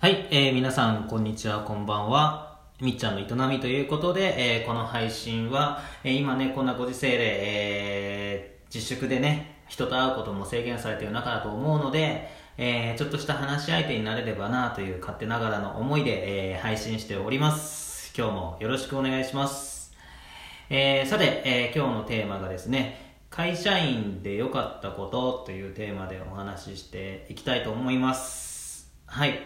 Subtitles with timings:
[0.00, 2.58] はい、えー皆さん、こんにちは、こんばんは。
[2.80, 18.14] みっちゃんの営みということで、えーこの配信は、えー今ね、こんなご時世で、えー自粛でね、人と会うことも制限されている中だと思うので、えーちょっとした話し相手になれればなという勝手ながらの思いで、えー配信しております。
[18.16, 19.92] 今日もよろしくお願いします。
[20.70, 28.90] えーさて、えー今日のテーマがですね、会社員で良かったことというテーマでお話ししていきたいと思います。
[29.04, 29.40] はい。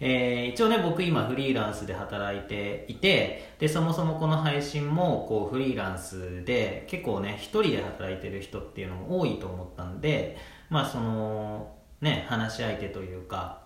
[0.00, 10.36] えー一応ね、僕今フリーランスで働いていて、で、そもそもこの配信も、こう、フリーランスで、結構ね、一人で働いてる人っていうのも多いと思ったんで、
[10.70, 13.62] まあ、その、ね、話し相手というか、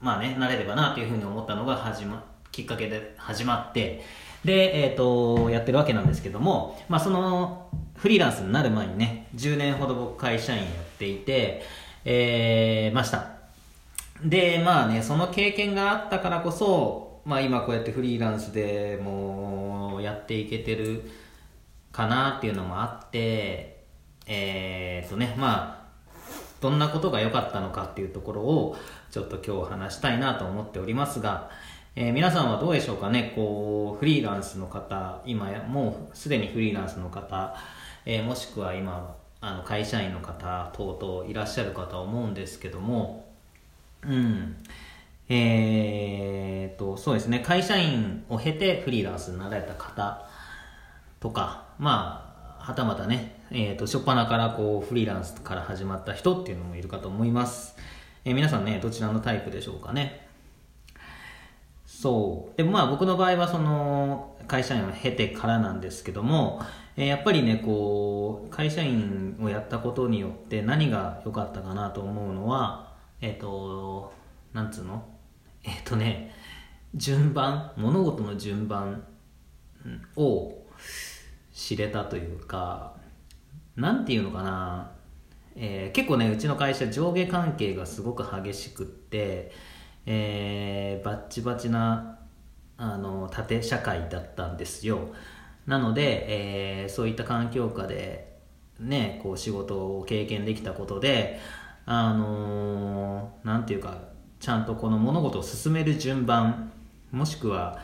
[0.00, 4.02] まあね、なれればなというふうに思ったのが始ま、きっかけで始まって、
[4.44, 11.62] で、えっ、と、やってるわけなんですけども、まあその、フリーランスになる前にね、10年ほど僕会社員やっていて、
[12.04, 13.33] えー、ました。
[14.22, 21.10] で、まあね、その経験があったからこそ、まあ今こうやってフリーランスでもうやっていけてる
[21.90, 23.84] かなっていうのもあって、
[24.26, 25.84] えー、とね、まあ、
[26.60, 28.76] どんなことが良かったのかっていうところを
[29.10, 31.50] ちょっと今日話したいなと思っておりますが、
[31.94, 37.54] えー皆さんはどうでしょうかねこうフリーランスの方今もうすでにフリーランスの方、
[38.06, 43.33] えーもしくは今あの会社員の方等々いらっしゃるかと思うんですけども
[44.08, 44.56] うん。
[45.28, 47.40] えー、とそうですね。
[47.40, 50.28] 会社員を経てフリーランスになられた方
[51.20, 57.74] とかまあはたまたね、えー、と初っ端からこうフリーランスから始まった人っていうのもいるかと思います、
[58.24, 60.26] えー皆さんねどちらのタイプでしょうかね。
[61.86, 62.56] そう。
[62.56, 66.60] でもまあ僕の場合はその会社員を経てからなんですけども、
[66.96, 74.12] えやっぱりねこう会社員をやったことによって何が良かったかなと思うのはえっ、と
[74.52, 75.04] なんつうの？
[75.62, 76.34] えっ、とね
[76.94, 79.04] 順番物事の順番
[80.16, 80.52] を
[81.52, 82.94] 知れたというか
[83.76, 84.92] なんていうのかな、
[85.56, 89.52] えー結構ねうちの会社上下関係がすごく激しくって、
[90.06, 92.18] えーバッチバチな
[92.76, 95.08] あの縦社会だったんですよ。
[95.66, 98.38] なので、えーそういった環境下で
[98.78, 101.40] ねこう仕事を経験できたことで
[101.86, 103.98] あのーなんていうか
[104.40, 106.72] ちゃんとこの物事を進める順番
[107.10, 107.78] もしくは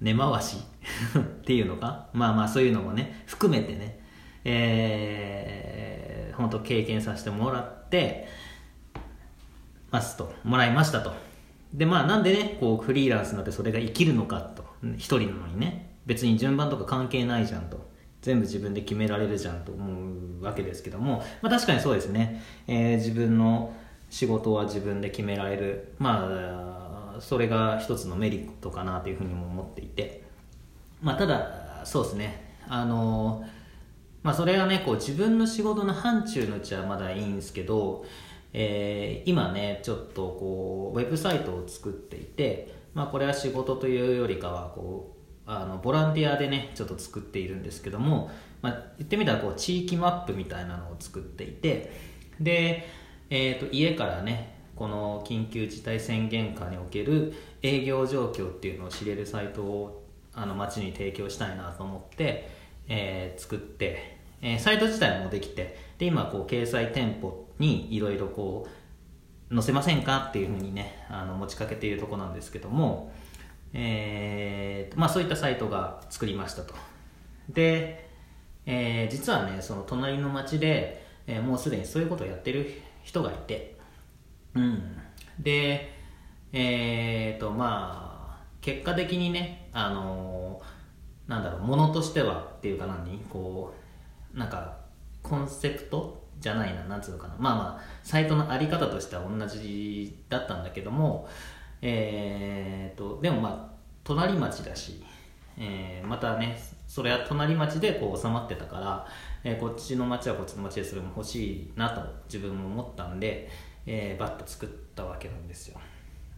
[0.00, 0.58] 根回し
[1.18, 2.08] っていうのか？
[2.12, 3.98] まあまあそういうのもね含めてね。
[4.44, 8.28] えー、本当経験させてもらって
[9.90, 10.32] ますと。
[10.44, 11.12] もらいましたと。
[11.74, 14.64] でまあなんでねこうフリーランスになってそれが生きるのかと。
[14.96, 15.96] 一人なのにね。
[16.06, 17.90] 別に順番とか関係ないじゃんと。
[18.28, 23.72] 全部自分で決められるじゃんと思うわけですけども、まあ、確かにそうですね、えー自分の
[24.10, 25.94] 仕事は自分で決められる。
[25.98, 30.24] まあそれが一つのメリットかなというふうにも思っていて。
[31.02, 32.54] まあただそうですね。
[32.68, 33.44] あの
[34.22, 38.04] まあそれはねこう自分の仕事の範疇のうちはまだいいんですけど、
[38.52, 45.17] えー今ねちょっとこうウェブサイトを作っていてまあこれは仕事というよりかはこう
[45.50, 51.90] あのボランティアでねちょっと作っているんですけども、まあ、言ってみたらこう地域マップみたいなのを作っていて
[52.38, 52.86] で、
[53.30, 57.32] えー、と家からねこの緊急事態宣言下における
[57.62, 60.04] 営業状況っていうのを知れるサイトを
[60.34, 62.50] あの街に提供したいなと思って、
[62.86, 68.68] えー作って、えーサイト自体もできてで今こう掲載店舗にいろいろこ
[69.50, 73.12] う載せませんかっていうふうにねあの持ちかけているとこなんですけども、
[73.72, 76.74] えーまあ、そういったサイトが作りましたと。
[77.48, 78.08] で、
[78.66, 83.76] えー実はねその隣の町で、えーもうすでにそういうことをやってる人がいて。
[84.54, 84.96] うん。
[85.38, 85.92] で
[86.52, 90.60] えーとまあ結果的にねあの
[91.26, 93.74] なんだろうものとしてはっていうか何こ
[94.34, 94.76] うなんか
[95.22, 97.34] コンセプトじゃないななんつうのかな。
[97.38, 101.28] まあまあサイトのあり方としては同じだったんだけども
[101.82, 105.02] えーとでもまあ隣町だし、
[105.58, 109.06] えーまたねそれは隣町でこう収まってたから、
[109.44, 113.48] えーこっちの町はこっちの町でそれも欲しいなと自分も思ったんで、
[113.86, 115.80] えーバッと作ったわけなんですよ。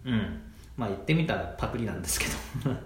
[0.05, 0.43] うん。
[0.76, 2.26] まあ言ってみたらパクリなんですけ
[2.65, 2.76] ど。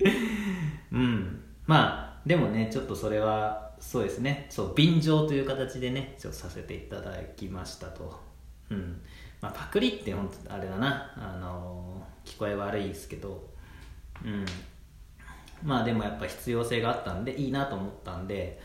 [0.92, 1.42] うん。
[1.66, 4.46] まあでもねちょっとそれはそうですね。
[4.50, 8.18] そう便乗という形でねちょっとさせていただきましたと。
[8.70, 9.00] うん。
[9.40, 11.12] まあパクリって本当あれだな。
[11.16, 13.42] あの聞こえ悪いですけど。
[14.24, 14.44] うん。
[15.62, 18.60] まあでもやっぱ必要性があったんでいいなと思ったんで。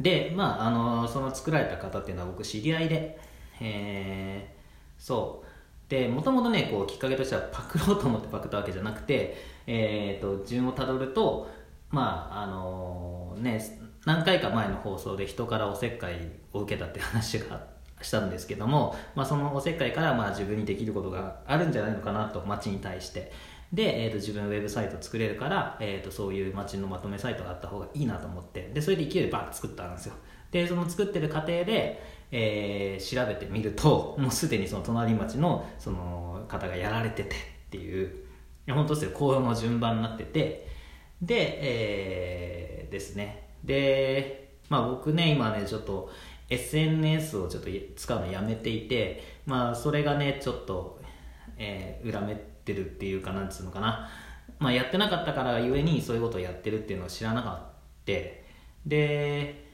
[0.00, 3.18] でまああのその作られた方っていうのは僕知り合いで。
[3.60, 4.54] えー
[4.98, 5.44] そう。
[5.88, 9.36] でもともとねこうきっかけとしてはパクろうと思ってパクったわけじゃなくて、
[9.66, 11.50] えーと、順をたどると
[11.90, 13.60] まああの、ね
[14.06, 17.73] 何回か前の放送で人からおせっかいを受けたって話があって
[18.04, 23.32] したんですけども、まあ、そのおせっかいからまあ自分にできることがあるんじゃないのかなと街に対して。
[23.72, 28.70] で、えー、と自分ウェブサイト作れるから、えー、とそういう街のまとめサイトがあった方がいいなと思って。
[28.72, 30.14] でそれで勢いでバーッと作ったんですよ。
[30.52, 37.38] でその作ってる過程で、えー、調べてみるともうすでにその隣町のその方がやられててっ
[37.70, 38.24] ていう。
[38.68, 39.10] 本当ですよ。
[39.10, 40.68] 紅葉の順番になってて。
[41.20, 43.48] で、えー、ですね。
[43.64, 46.10] でまあ僕ね今ねちょっと
[46.54, 51.00] SNS をちょっと使うのやめていてまあそれがねちょっと、
[51.56, 52.34] えー、恨め
[52.64, 54.08] てるっていうかなんつうのかな。
[54.58, 57.74] まあやってなかったからゆえにそういうことをやってるっていうのを知らなかった
[58.86, 59.64] で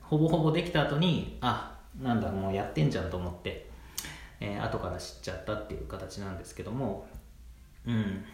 [0.00, 3.68] ほぼほぼできた後にあなんだもうやってんじゃんと思って、
[4.40, 7.06] えー、後から知っちゃったっていう形なんですけども。
[7.86, 8.24] うん。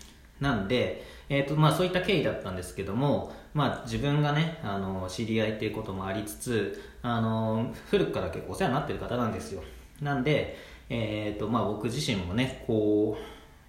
[0.41, 9.63] なんで、えーとまあ、そういった経緯だったんですけども、まあ、自分がねあの知り合いっていうこともありつつあの古くから結構お世話になってる方なんですよ。
[10.01, 10.57] なんで、
[10.89, 13.17] えーとまあ、僕自身もねこ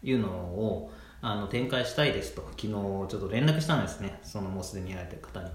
[0.03, 0.91] ういうのを
[1.21, 4.19] あの展開したいですと昨日ちょっと連絡したんですね。
[4.23, 5.49] そのもうすでにやられてる方に。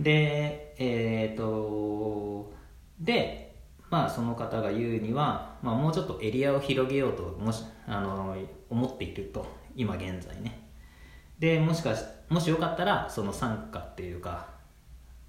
[0.00, 2.52] でえっ、ー、と
[3.00, 3.56] で
[3.90, 8.36] まあその方が言うには、まあ、もうちょっとエリアを広げようともしあの
[8.70, 9.46] 思っていると
[9.76, 10.63] 今現在ね。
[11.38, 14.46] でもしかしもしよかったらその参加っていうか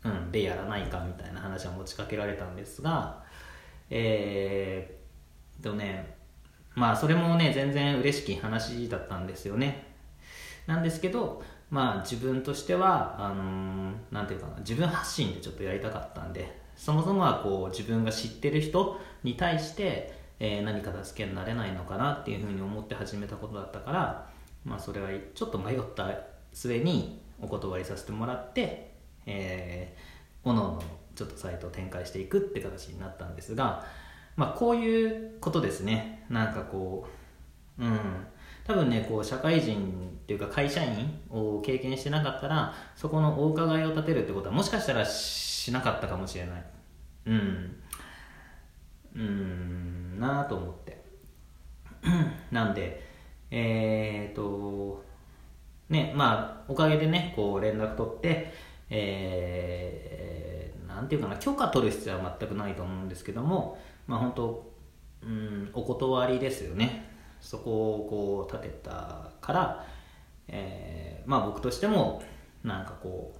[0.04, 3.24] うんでやらないかみたいな話は持ちかけられたんですが
[3.90, 6.16] えー、とね
[6.74, 9.94] まあそれもね全然嬉しき話だったんですよね。
[10.68, 24.28] なんですけどまあ自分としてはあのなんていうかな自分発信でちょっとやりたかったんでそもそもはこう自分が知ってる人に対して、えー、何か助けになれないのかなっていうふうに思って始めたことだったから
[24.66, 26.10] まあそれはちょっと迷った
[26.52, 28.96] 末にお断りさせてもらって
[29.26, 30.84] えー、おのおの
[31.16, 33.86] ちょっとサイトを展開していくって形になったんですが
[34.36, 36.26] まあこういうことですね。
[36.30, 37.08] なんかこ
[37.80, 38.00] ううん。
[38.66, 46.66] 多分ねこう社会人っていうか会社員を経験してなかったらそこのお伺いを立てるってことはもしかしたらしなかったかもしれない。
[47.28, 47.76] うん。
[49.16, 50.20] うん。
[50.20, 51.06] なあと思って。
[52.52, 53.05] なんで
[53.58, 55.02] えっ、ー、と
[55.90, 58.54] ねまあおかげでねこう連絡取って
[58.90, 64.72] えー、なんていうかな許可取る必要は全くないと思うんですけどもまあ本当
[65.24, 67.10] うんお断りですよね。
[67.42, 69.86] そこをこう立てたから、
[70.48, 72.22] えー、まあ僕としても
[72.64, 73.40] なんかこう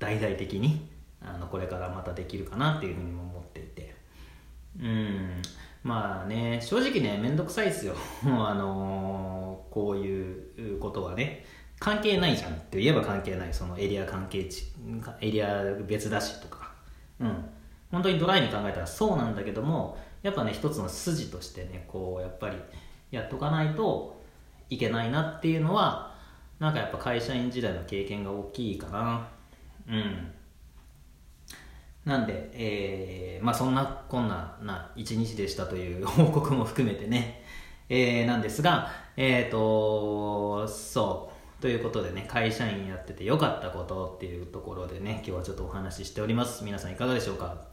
[0.00, 0.88] 大々的に
[1.20, 3.94] あのこれからまたできるかなっていうふうにも思っていて。
[4.80, 5.42] うん。
[5.82, 7.94] まあね正直ね面倒くさいですよ。
[8.24, 11.44] あのー、こういうことはね。
[11.78, 12.52] 関係ないじゃん。
[12.52, 13.54] って言えば関係ない。
[13.54, 14.64] そのエリア関係値。
[15.22, 16.70] エリア別だしとか。
[17.18, 17.50] うん。
[17.90, 22.56] 本当にドライに考えたらそうなんだけどもやっぱね一つの筋としてねこうやっぱり
[23.10, 24.22] やっとかないと
[24.68, 26.14] いけないなっていうのは
[26.58, 29.28] なんかやっぱ会社員時代の経験が大きいかな。
[29.88, 30.32] うん。
[32.04, 37.44] なんで、えー、まあそんなこんなな一日でしたという報告も含めてね、
[37.88, 46.64] えー、なんですが、えっ、ー、と、そう、ということでね、会社員やっててよかったことっていうところでね、今日はちょっとお話ししております。
[46.64, 47.68] 皆さんいかがでしょうか？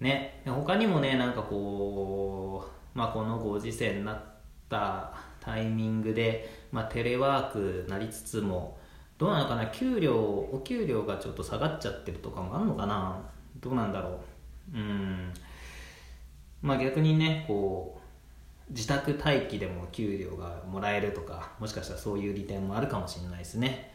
[0.00, 4.24] ね、他にもね、なんかこう、まあ、このご時世になっ
[4.68, 8.78] たタイミングで、まあ、テレワークなりつつも
[9.22, 9.66] どうなのかな？
[9.68, 13.20] 給料お給料がちょっと下がっちゃってるとかもあるのかな？
[13.60, 14.18] どうなんだろ
[14.74, 14.76] う？
[14.76, 15.32] うん。
[16.60, 18.00] まあ逆にねこ
[18.68, 23.94] う自宅待機でも給料がもらえるとかもしかしたらそういう利点もあるかもしれないですね。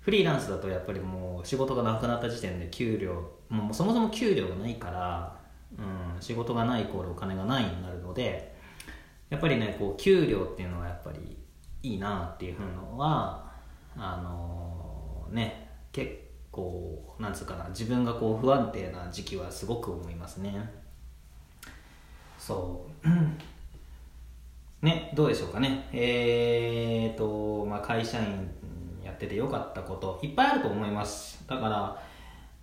[0.00, 5.36] フリーランスだとやっぱりもう仕事がなくなった時点で給料もうそもそも給料がないから
[5.78, 8.54] うん、仕事がないイコールお金がないになるので
[9.28, 11.36] やっぱりねこう給料っていうのはやっぱり
[11.82, 13.50] いいなっていうのは
[13.96, 16.12] あのー、ね結
[16.50, 20.70] 構なんつうかな自分がこう不安定な時期はすごく思いますね。
[22.38, 23.08] そう。
[24.84, 25.88] ねどうでしょうかね。
[25.92, 28.48] えーと、まあ、会社員
[29.04, 31.44] やっててよかったこといっぱいあると思います。
[31.48, 32.02] だから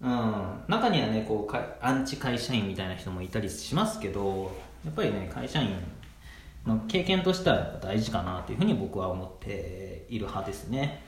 [0.03, 4.51] うん、中にはねこうアンチ会社員みたいな人もいたりしますけど
[4.83, 5.69] やっぱりね会社員
[6.67, 11.01] の経験としては大事かなというふうに僕は思っている派ですね。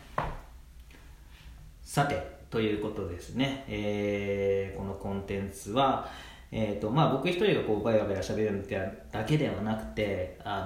[1.86, 6.10] さてということですね、えー、このコンテンツは、
[6.52, 8.68] えーとまあ、僕一人がこうバヤバヤ喋る
[9.12, 10.66] だけではなくてあ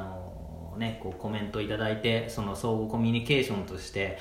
[0.74, 4.18] の、ね、こうコメントいただいてその相互コミュニケーションとして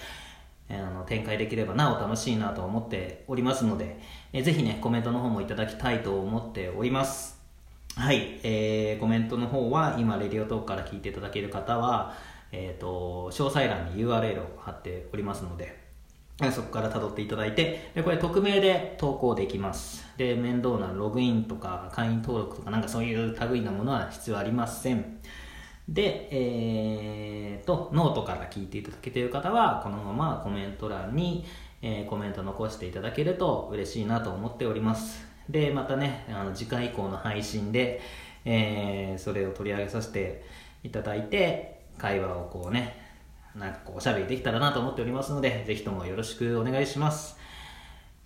[0.69, 4.01] あの展開できればなお楽しいなと思っておりますので、
[4.33, 7.41] えー、ぜひねコメントの方もいただきたいと思っております。
[7.95, 12.15] はい、えー、コメントの方は今 Radiotalk から聞いていただける方は、
[12.51, 15.88] えーと、詳細欄に URL を貼っておりますので
[16.53, 20.07] そこから辿っていただいてでこれ匿名で投稿できます。
[20.17, 25.19] で面倒なログインとか会員登録とかなんかそういう類なものは必要ありません。
[25.89, 31.47] で、えーと、ノートから聞いていただけている方はこのままコメント欄に、
[31.81, 35.27] えー、コメント残していただけると嬉しいなと思っております。
[35.49, 38.01] でまたねあの次回以降の配信で、
[38.45, 40.45] えー、それを取り上げさせて
[40.85, 43.08] いただいて会話をこうね
[43.55, 47.37] なんかこうおしゃべりできたらなと思っておりますのでぜひともよろしくお願いします。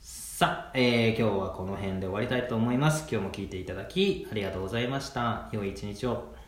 [0.00, 3.06] さあ、えー、今日はこの辺で終わりたいと思います。
[3.10, 5.48] 今日も聞いていただきありがとうございました。
[5.52, 6.41] 良い一日を。